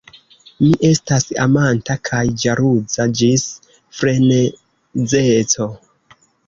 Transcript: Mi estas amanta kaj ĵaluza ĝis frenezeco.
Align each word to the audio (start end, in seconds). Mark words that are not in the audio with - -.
Mi 0.61 0.69
estas 0.87 1.27
amanta 1.43 1.97
kaj 2.11 2.23
ĵaluza 2.45 3.07
ĝis 3.21 3.47
frenezeco. 4.01 5.75